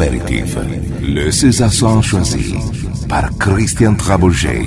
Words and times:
Le 0.00 1.30
César 1.30 1.70
choisi 2.00 2.54
par 3.06 3.36
Christian 3.38 3.94
Trabouget. 3.94 4.66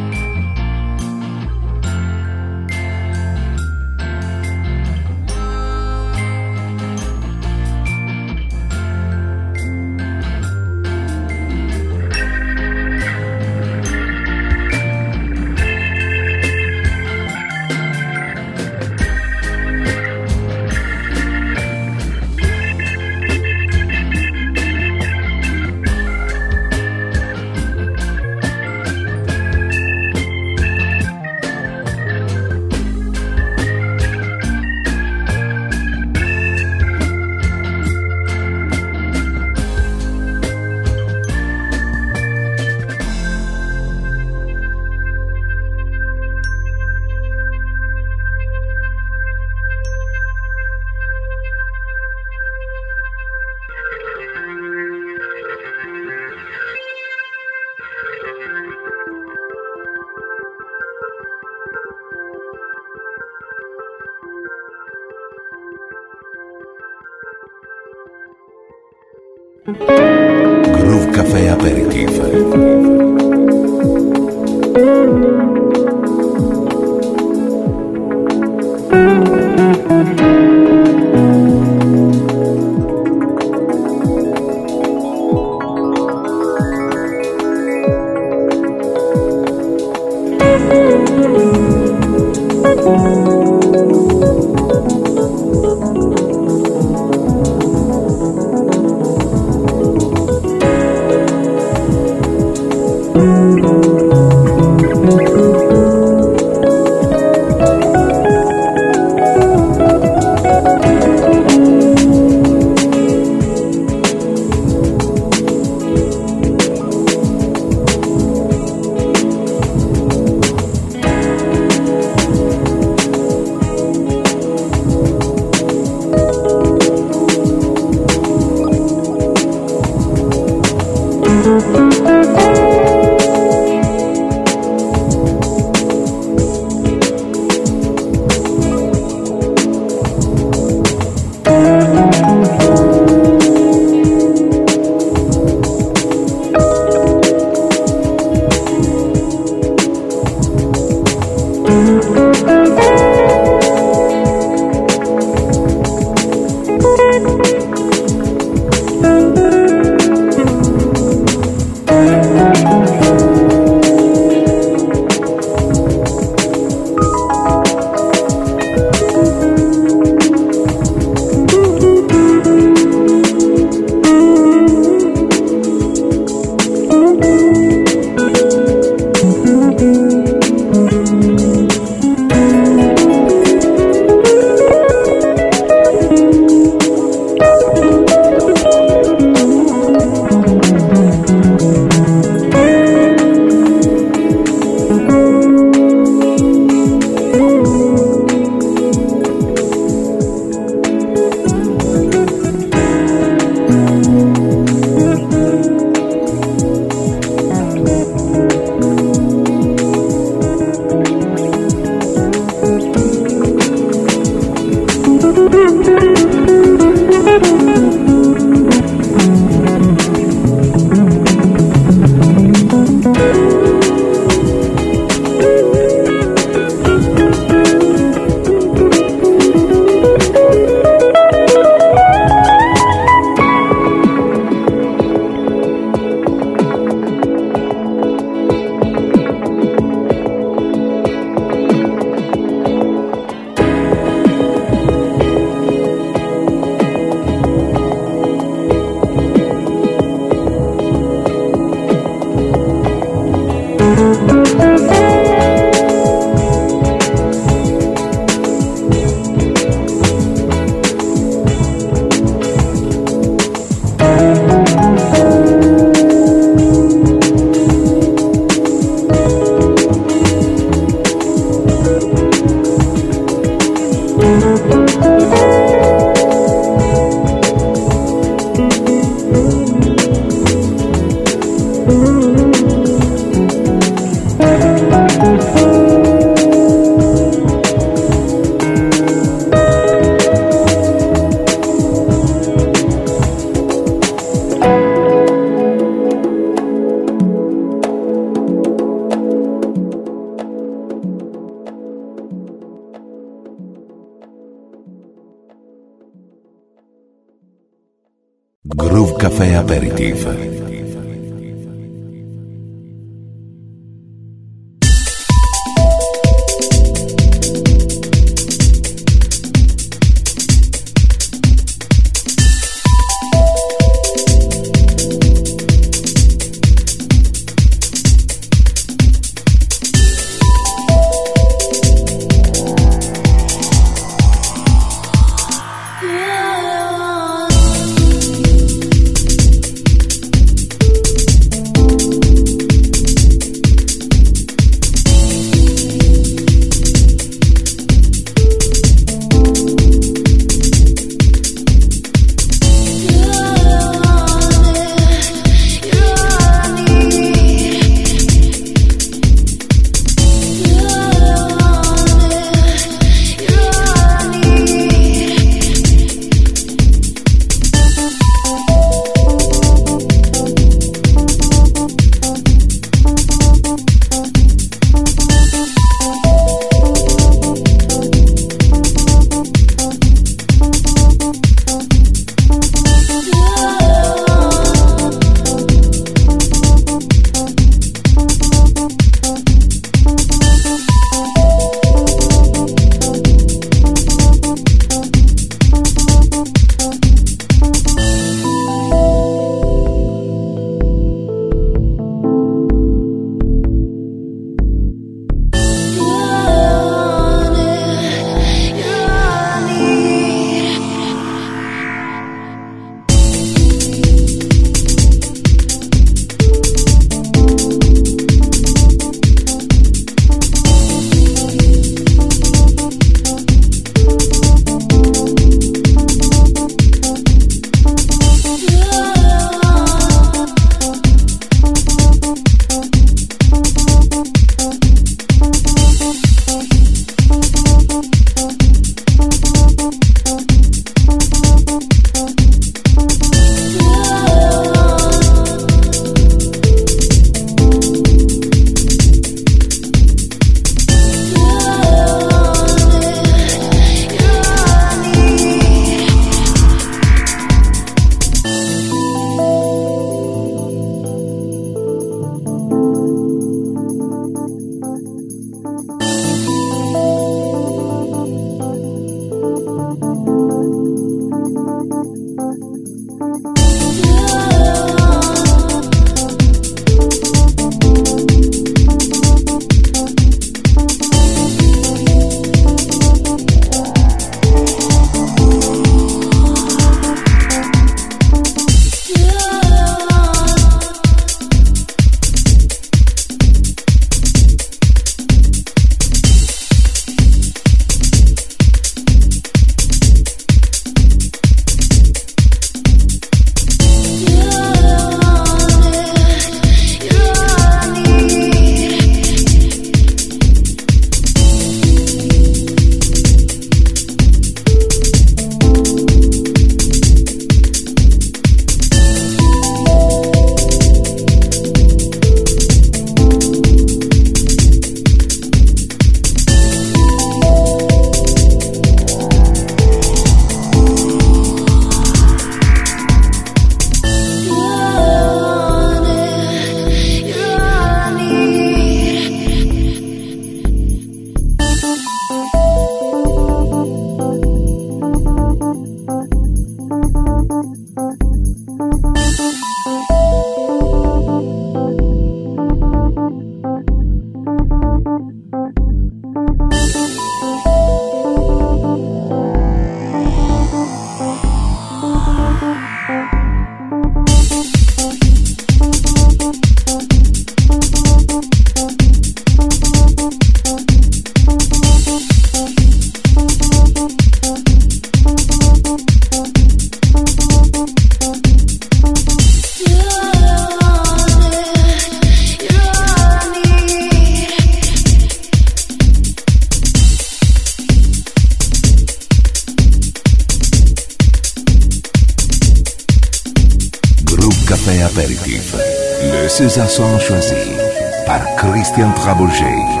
chansons 596.81 597.19
choisies 597.19 597.77
par 598.25 598.41
Christian 598.55 599.11
Traboger. 599.13 600.00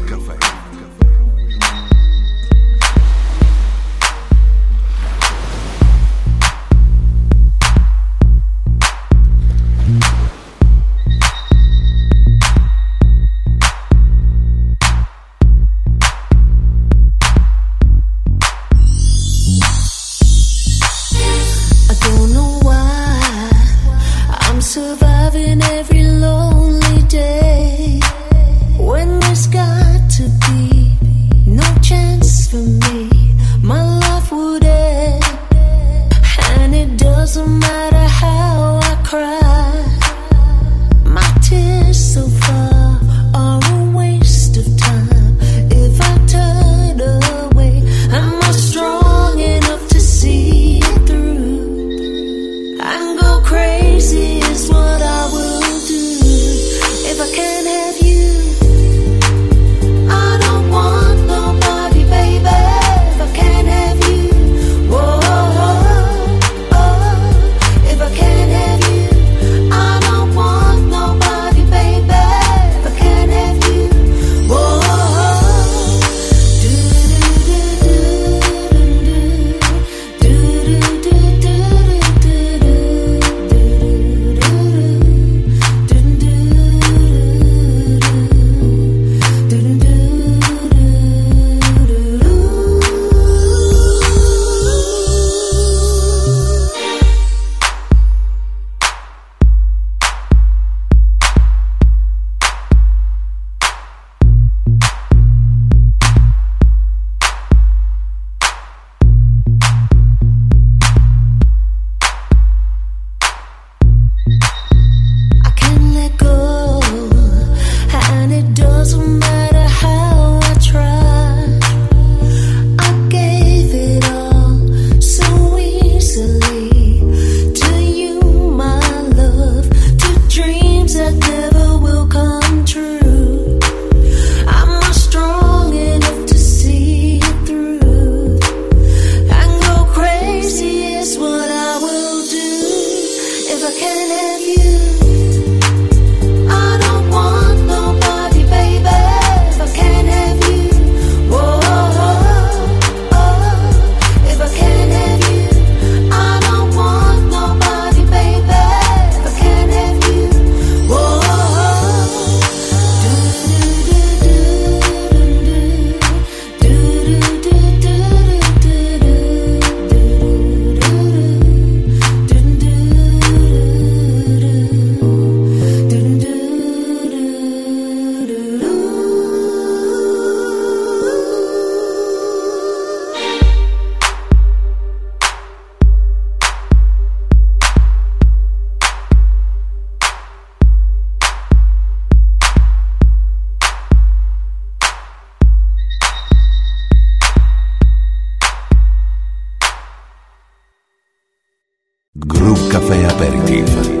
Caffè 202.71 203.03
Aperitif 203.03 204.00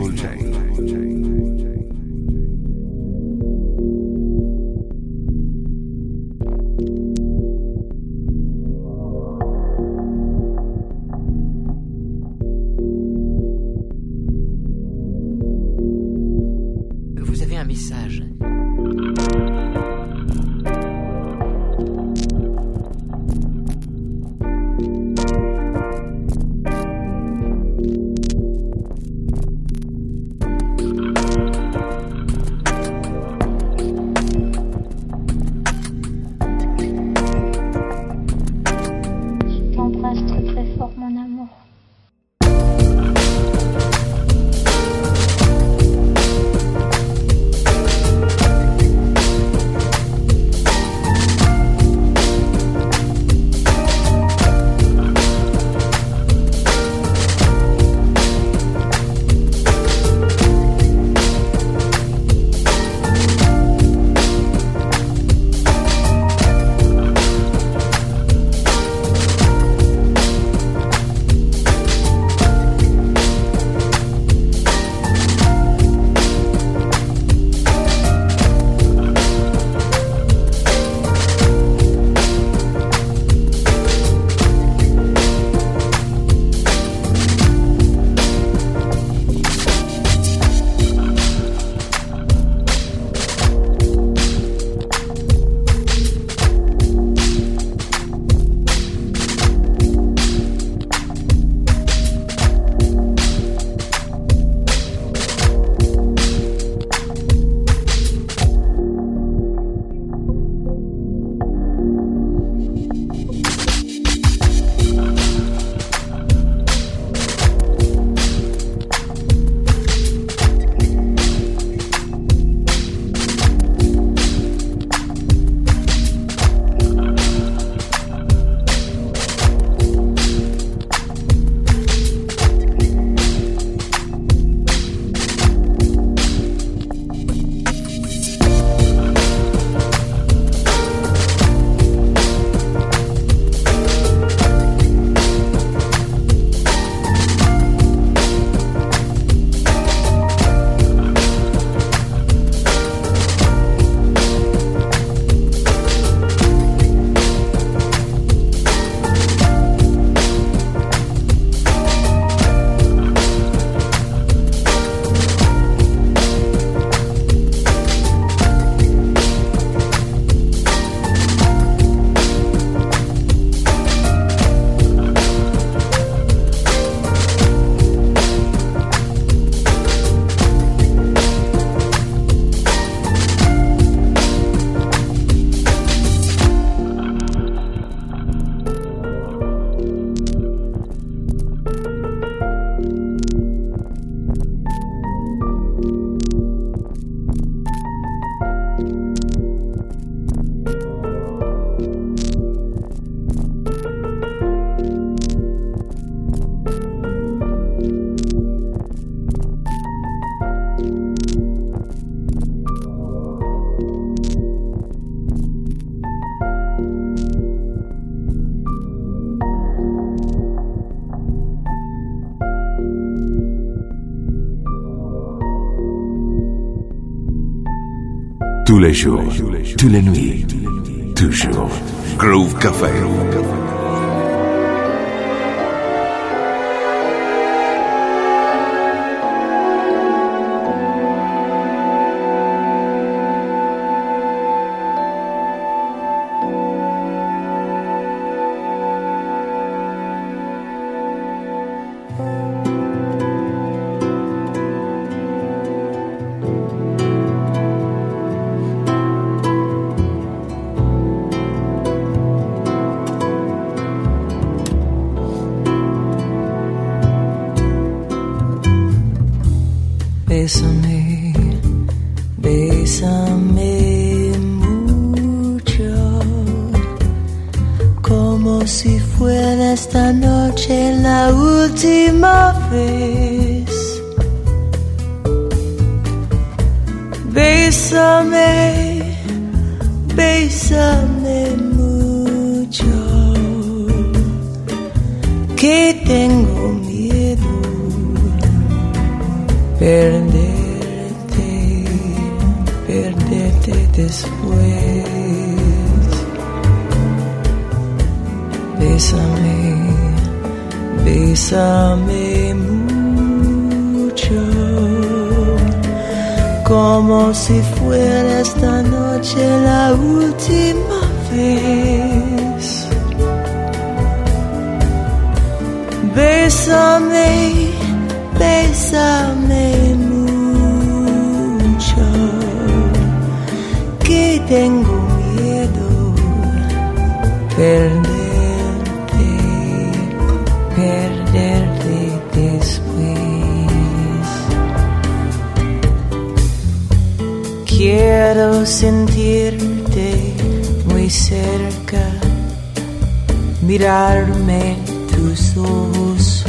mirarme 353.71 354.75
tus 355.11 355.55
ojos, 355.57 356.43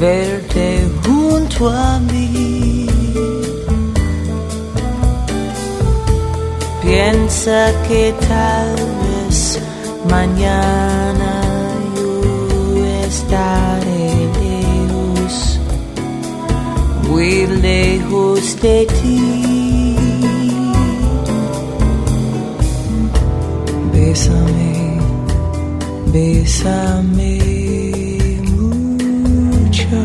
verte 0.00 0.84
junto 1.04 1.70
a 1.70 2.00
mí. 2.00 2.86
Piensa 6.82 7.72
que 7.86 8.12
tal 8.28 8.74
vez 9.02 9.60
mañana 10.10 11.32
yo 12.74 12.84
estaré 13.06 14.10
lejos, 14.40 15.60
muy 17.08 17.46
lejos 17.46 18.60
de 18.60 18.86
ti. 18.86 19.65
Bésame 24.16 24.96
Bésame 26.10 27.38
mucho, 28.56 30.02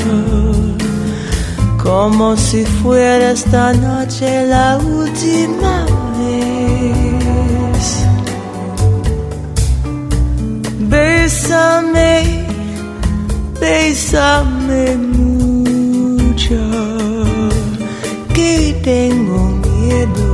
como 1.82 2.36
si 2.36 2.66
fuera 2.66 3.32
esta 3.32 3.72
noche 3.72 4.46
la 4.48 4.78
última 4.80 5.86
vez. 6.20 8.06
Bésame, 10.90 12.46
bésame 13.62 14.98
mucho, 14.98 16.60
que 18.34 18.76
tengo 18.84 19.40
miedo. 19.64 20.32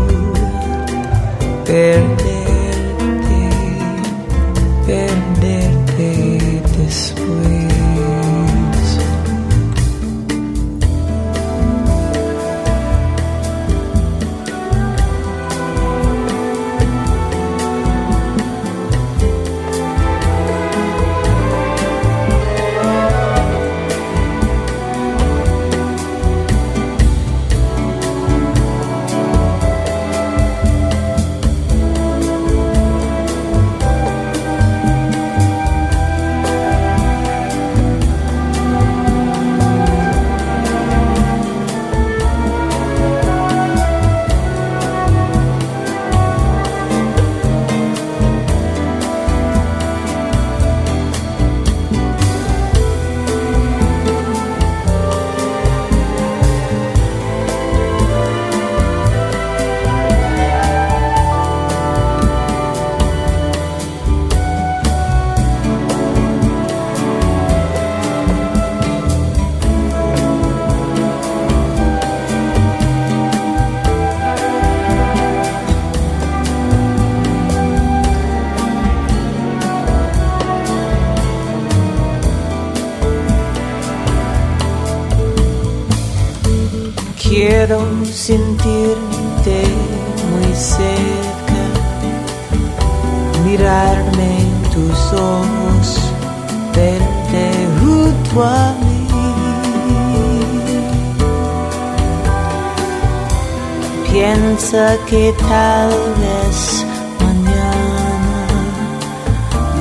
Que 105.10 105.34
tal 105.50 105.90
vez 106.22 106.86
mañana 107.24 108.48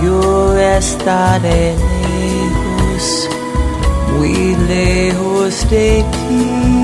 yo 0.02 0.56
estaré 0.56 1.74
lejos, 1.74 3.28
muy 4.12 4.54
lejos 4.68 5.70
de 5.70 6.04
ti. 6.12 6.76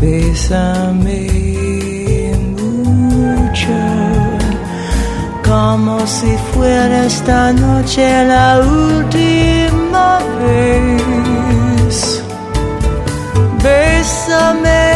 bésame 0.00 1.26
mucho, 2.60 3.76
como 5.44 6.06
si 6.06 6.36
fuera 6.52 7.06
esta 7.06 7.52
noche 7.52 8.24
la 8.24 8.60
última 8.60 10.18
vez. 10.40 11.45
Bésame, 13.62 14.95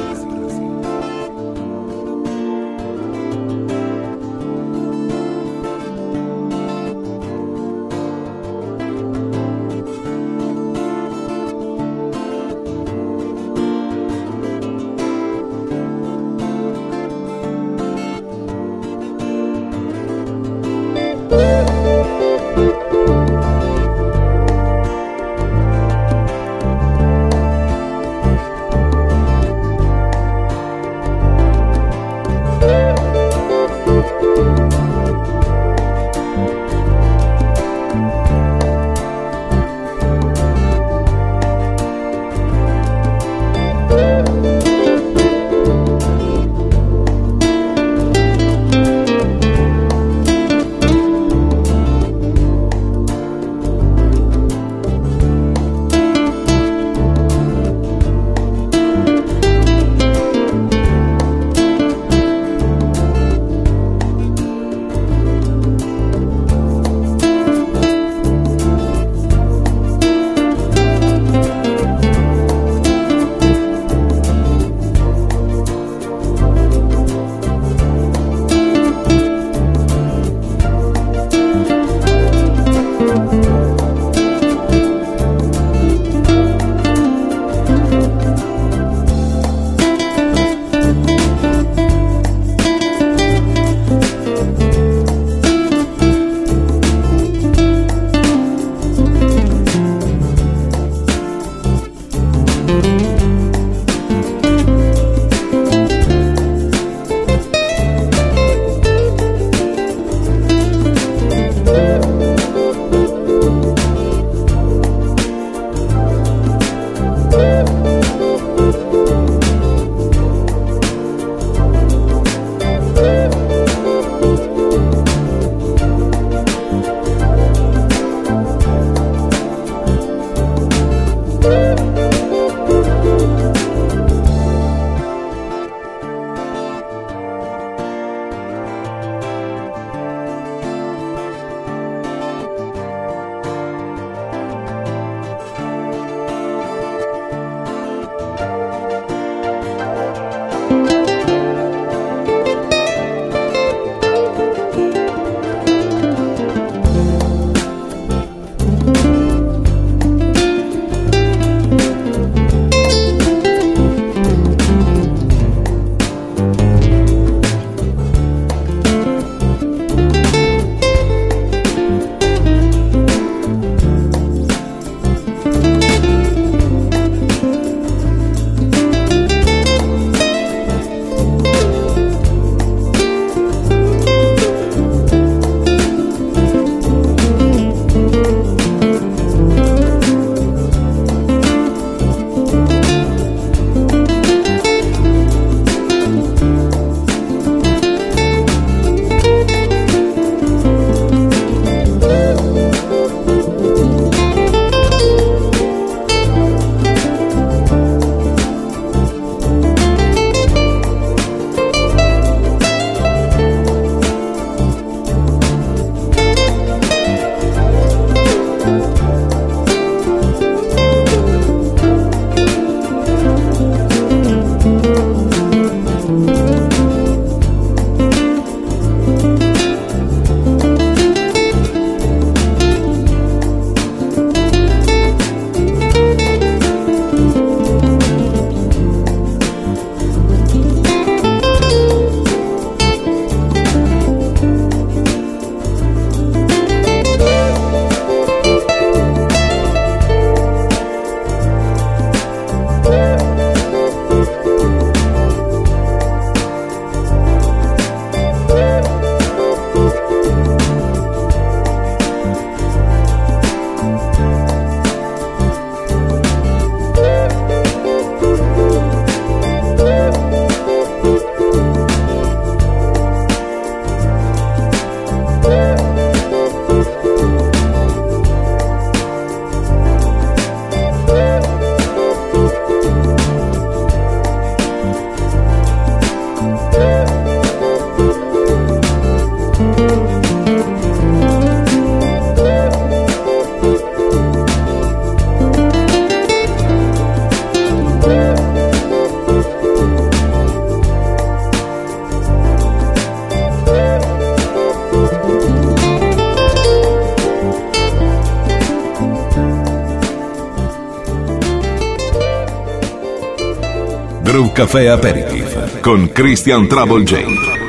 Café 314.61 314.89
Aperitif 314.89 315.81
con 315.81 316.07
Christian 316.09 316.67
Trouble 316.67 317.03
J. 317.03 317.60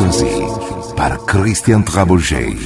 choisi 0.00 0.24
par 0.96 1.26
Christian 1.26 1.82
Trabolger. 1.82 2.56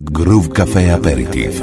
Groove 0.00 0.50
Café 0.50 0.90
Apéritif. 0.90 1.62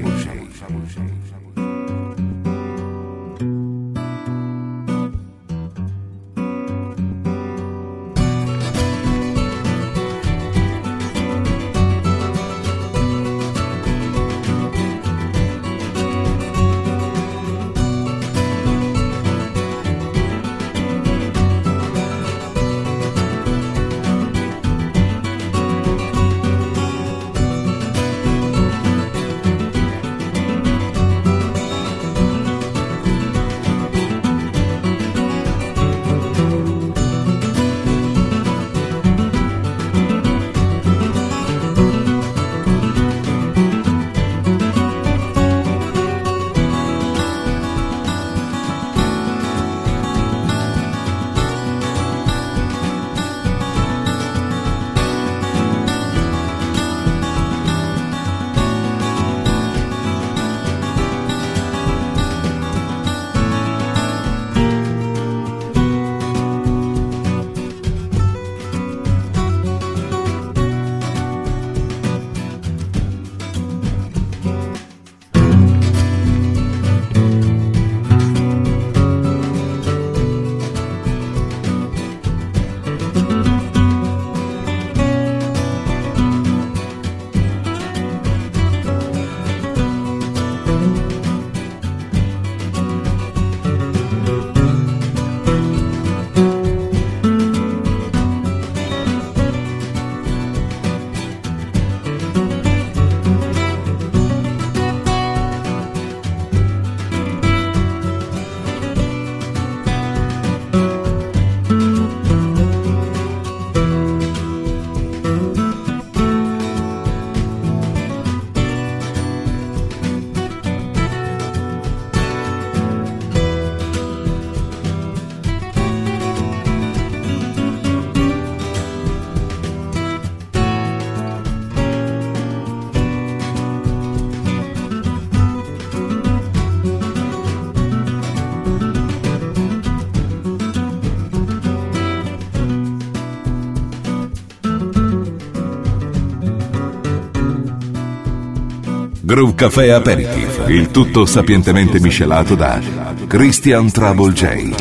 Groove 149.31 149.55
Café 149.55 149.91
Aperitif, 149.91 150.61
il 150.67 150.91
tutto 150.91 151.25
sapientemente 151.25 152.01
miscelato 152.01 152.53
da 152.53 152.81
Christian 153.27 153.89
Trouble 153.89 154.33
J. 154.33 154.75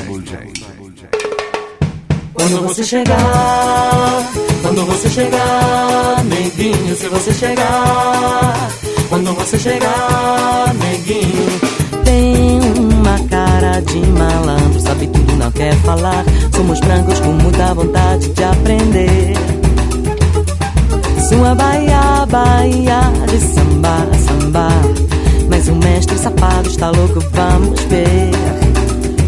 Quando 2.33 2.63
você 2.63 2.83
chegar, 2.83 4.29
quando 4.61 4.85
você 4.87 5.09
chegar, 5.09 6.25
neguinho, 6.25 6.97
se 6.97 7.07
você 7.07 7.33
chegar, 7.33 8.71
quando 9.09 9.33
você 9.35 9.57
chegar, 9.57 10.75
neguinho, 10.75 11.61
tem 12.03 12.61
uma 12.77 13.21
cara 13.29 13.81
de 13.83 14.01
malandro, 14.01 14.81
sabe 14.81 15.07
tudo, 15.07 15.37
não 15.37 15.53
quer 15.53 15.77
falar. 15.85 16.25
Somos 16.53 16.81
brancos 16.81 17.21
com 17.21 17.33
muita 17.35 17.73
vontade 17.73 18.29
de 18.31 18.43
aprender. 18.43 19.33
Sua 21.31 21.55
Bahia, 21.55 22.27
Bahia 22.27 23.01
de 23.29 23.39
samba, 23.39 24.05
samba. 24.27 24.69
Mas 25.49 25.69
o 25.69 25.77
mestre 25.77 26.19
safado 26.19 26.69
está 26.69 26.91
louco, 26.91 27.21
vamos 27.33 27.81
ver. 27.85 28.33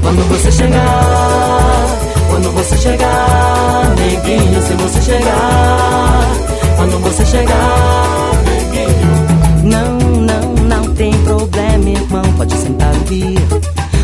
Quando 0.03 0.29
você 0.29 0.51
chegar, 0.51 1.87
quando 2.29 2.51
você 2.55 2.77
chegar, 2.79 3.95
neguinho, 3.97 4.62
se 4.62 4.73
você 4.73 5.01
chegar, 5.01 6.29
quando 6.74 7.01
você 7.05 7.24
chegar, 7.24 8.33
neguinho. 8.51 9.70
Não, 9.70 9.99
não, 10.23 10.55
não 10.66 10.95
tem 10.95 11.12
problema, 11.23 11.89
irmão, 11.89 12.24
pode 12.37 12.57
sentar 12.57 12.93
aqui. 12.97 13.37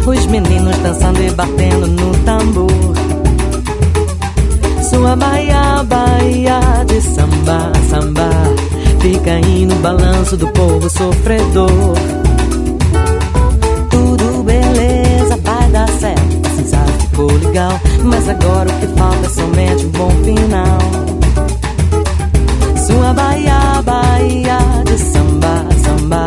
Os 0.07 0.27
meninos 0.27 0.77
dançando 0.85 1.21
e 1.21 1.31
batendo 1.33 1.89
no 1.89 2.17
tambor 2.19 2.98
sua 4.99 5.15
Bahia, 5.15 5.85
Bahia 5.85 6.61
de 6.87 7.01
samba, 7.01 7.73
samba. 7.89 8.31
Fica 9.01 9.31
aí 9.31 9.65
no 9.65 9.77
balanço 9.77 10.37
do 10.37 10.49
povo 10.49 10.91
sofredor. 10.91 11.95
Tudo 13.91 14.43
beleza, 14.43 15.39
vai 15.45 15.71
dar 15.71 15.89
certo. 15.89 16.69
Sabe, 16.69 16.93
ficou 17.03 17.31
legal. 17.31 17.81
Mas 18.03 18.29
agora 18.29 18.69
o 18.69 18.81
que 18.81 18.87
falta 18.99 19.27
é 19.27 19.29
somente 19.29 19.87
um 19.87 19.91
bom 19.91 20.11
final. 20.25 20.79
Sua 22.87 23.13
Bahia, 23.15 23.81
Bahia 23.85 24.59
de 24.85 24.99
samba, 24.99 25.65
samba. 25.85 26.25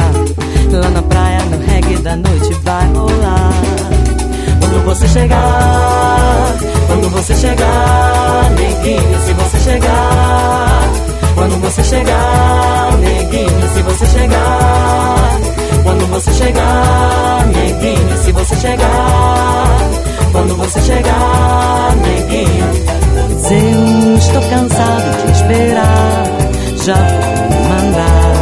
Lá 0.72 0.90
na 0.92 1.02
praia, 1.02 1.40
no 1.44 1.58
reggae 1.66 1.98
da 1.98 2.16
noite 2.16 2.54
vai 2.64 2.88
rolar. 2.94 3.52
Quando 4.62 4.86
você 4.86 5.08
chegar, 5.10 6.58
quando 6.92 7.10
você 7.10 7.34
chegar, 7.36 8.52
neguinho, 8.52 9.22
se 9.22 9.34
você 9.34 9.60
chegar. 9.62 10.92
Quando 11.36 11.62
você 11.62 11.84
chegar, 11.86 12.98
neguinho, 12.98 13.70
se 13.74 13.82
você 13.82 14.06
chegar. 14.08 15.40
Quando 15.84 16.06
você 16.08 16.34
chegar, 16.34 17.48
neguinho, 17.48 18.18
se 18.18 18.32
você 18.34 18.56
chegar. 18.58 19.78
Quando 20.34 20.56
você 20.58 20.82
chegar, 20.82 21.96
neguinho. 21.96 23.02
Eu 23.52 24.18
estou 24.18 24.42
cansado 24.50 25.26
de 25.26 25.32
esperar. 25.32 26.24
Já 26.84 26.96
vou 26.96 27.64
mandar, 27.70 28.41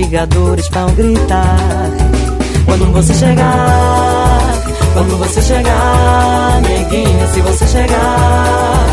investigadores 0.00 0.68
vão 0.68 0.94
gritar. 0.94 1.90
Quando 2.64 2.92
você 2.92 3.12
chegar, 3.14 4.54
quando 4.94 5.18
você 5.18 5.42
chegar, 5.42 6.60
neguinho, 6.62 7.28
se 7.28 7.40
você 7.40 7.66
chegar, 7.66 8.86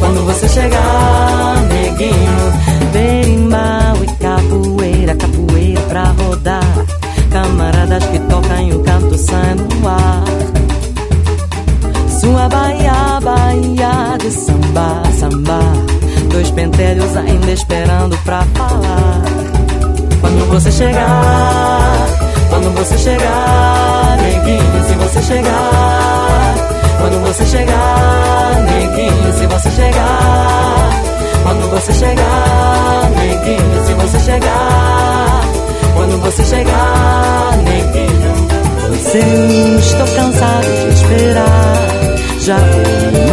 quando 0.00 0.26
você 0.26 0.48
chegar, 0.48 1.56
neguinho, 1.68 2.52
berimbau 2.92 3.96
e 4.02 4.06
capoeira, 4.16 5.14
capoeira 5.14 5.80
pra 5.82 6.04
rodar. 6.24 6.86
Camaradas 7.30 8.04
que 8.06 8.18
tocam 8.20 8.68
e 8.68 8.72
o 8.72 8.80
canto 8.82 9.16
sai 9.16 9.54
no 9.54 9.88
ar. 9.88 10.24
Sua 12.20 12.48
Bahia, 12.48 13.20
Bahia 13.22 14.18
de 14.18 14.30
samba, 14.30 15.02
samba. 15.18 15.60
Dois 16.32 16.50
pentelhos 16.50 17.16
ainda 17.16 17.52
esperando 17.52 18.18
pra 18.24 18.42
falar. 18.54 19.57
Quando 20.38 20.50
você 20.50 20.70
chegar, 20.70 22.06
quando 22.48 22.74
você 22.74 22.96
chegar, 22.96 24.16
neguinho, 24.18 24.84
se 24.84 24.94
você 24.94 25.22
chegar. 25.22 26.54
Quando 26.98 27.20
você 27.26 27.44
chegar, 27.44 28.64
neguinho, 28.64 29.32
se 29.36 29.46
você 29.46 29.70
chegar. 29.70 30.90
Quando 31.42 31.70
você 31.70 31.92
chegar, 31.92 33.10
neguinho, 33.16 33.86
se 33.86 33.94
você 33.94 34.20
chegar. 34.20 35.42
Quando 35.94 36.20
você 36.20 36.44
chegar, 36.44 37.56
neguinho. 37.64 38.08
Você 38.90 39.18
estou 39.78 40.06
cansado 40.14 40.66
de 40.66 40.94
esperar. 40.94 41.98
Já 42.40 42.56
vou 42.56 43.12
me 43.12 43.30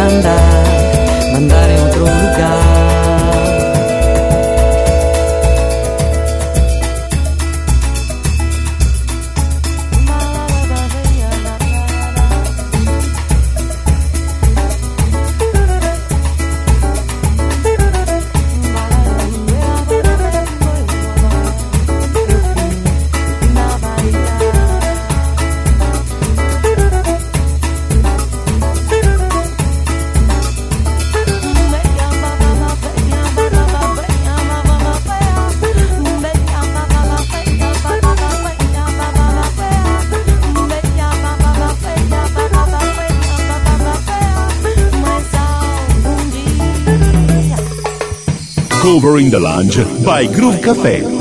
Covering 49.06 49.30
the 49.30 49.38
Lounge 49.38 49.76
by 50.04 50.26
Groove 50.26 50.56
Café. 50.56 51.15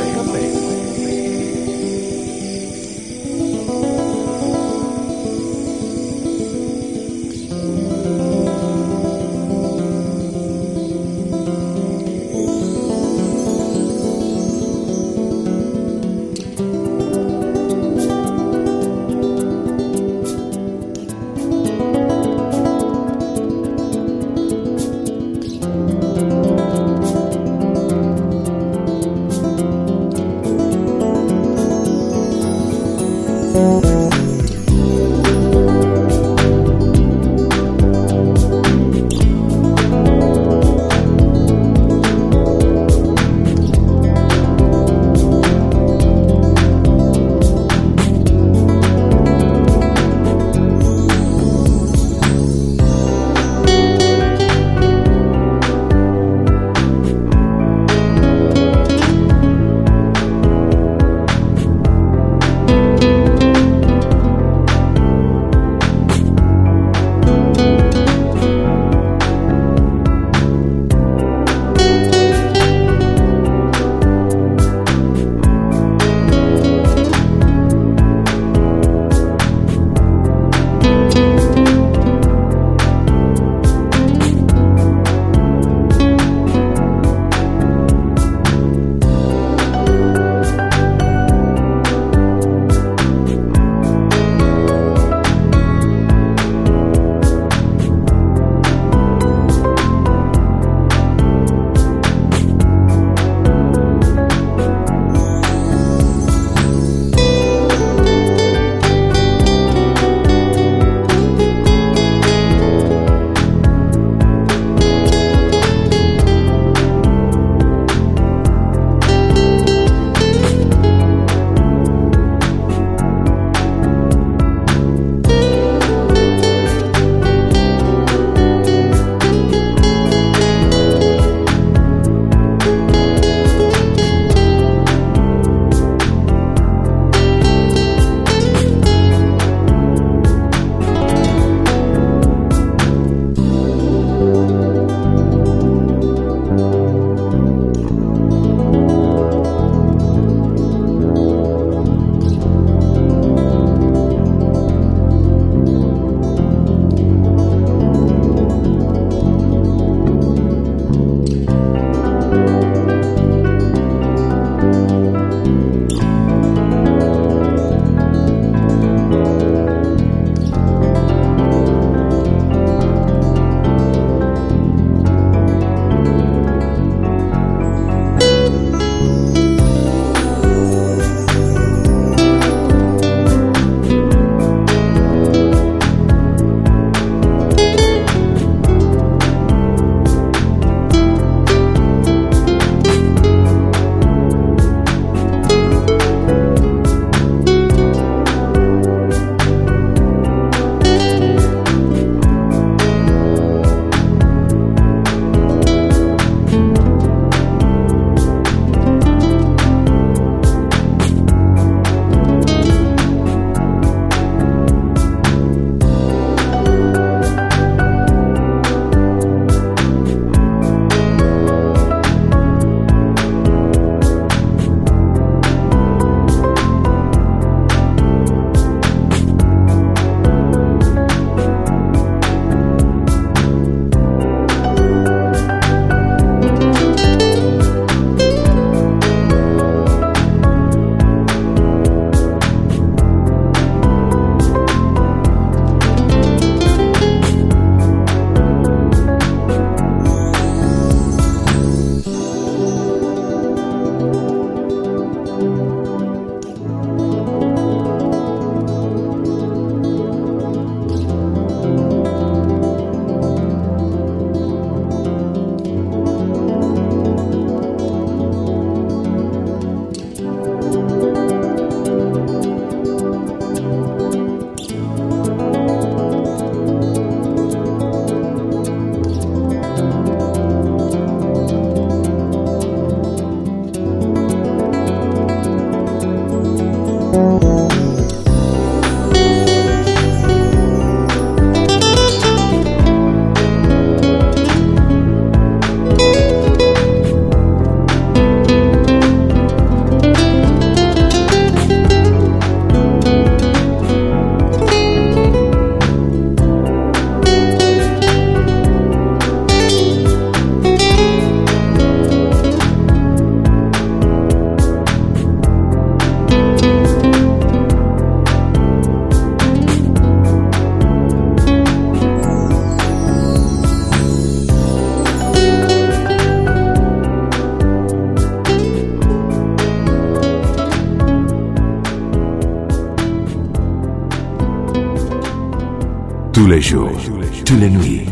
Tous 336.45 336.51
les 336.51 336.61
jours, 336.61 337.01
tous 337.43 337.57
les 337.57 337.71
nuits, 337.71 338.05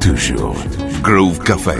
toujours. 0.00 0.56
Groove 1.00 1.38
Café. 1.44 1.78